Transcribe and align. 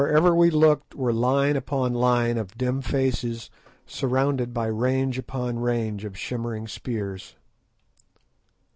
Wherever 0.01 0.33
we 0.33 0.49
looked 0.49 0.95
were 0.95 1.13
line 1.13 1.55
upon 1.55 1.93
line 1.93 2.39
of 2.39 2.57
dim 2.57 2.81
faces 2.81 3.51
surmounted 3.85 4.51
by 4.51 4.65
range 4.65 5.19
upon 5.19 5.59
range 5.59 6.05
of 6.05 6.17
shimmering 6.17 6.67
spears. 6.67 7.35